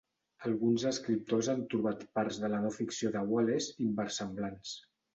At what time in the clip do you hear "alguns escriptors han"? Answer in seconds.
0.47-1.61